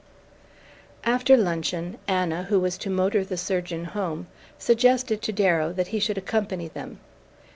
After 1.03 1.37
luncheon 1.37 1.99
Anna, 2.07 2.45
who 2.45 2.59
was 2.59 2.75
to 2.79 2.89
motor 2.89 3.23
the 3.23 3.37
surgeon 3.37 3.85
home, 3.85 4.25
suggested 4.57 5.21
to 5.21 5.31
Darrow 5.31 5.71
that 5.73 5.89
he 5.89 5.99
should 5.99 6.17
accompany 6.17 6.67
them. 6.67 6.99